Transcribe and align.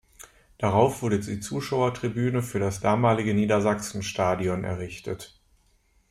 Darauf 0.57 1.03
wurde 1.03 1.19
die 1.19 1.41
Zuschauertribüne 1.41 2.41
für 2.41 2.57
das 2.57 2.79
damalige 2.79 3.35
Niedersachsenstadion 3.35 4.63
errichtet. 4.63 5.39